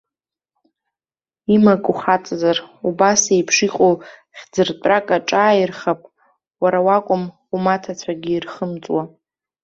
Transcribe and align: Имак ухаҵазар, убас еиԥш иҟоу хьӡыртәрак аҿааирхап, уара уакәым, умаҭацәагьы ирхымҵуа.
Имак 1.55 1.83
ухаҵазар, 1.91 2.57
убас 2.87 3.21
еиԥш 3.35 3.57
иҟоу 3.67 3.93
хьӡыртәрак 4.37 5.07
аҿааирхап, 5.17 5.99
уара 6.61 6.79
уакәым, 6.85 7.23
умаҭацәагьы 7.53 8.31
ирхымҵуа. 8.33 9.03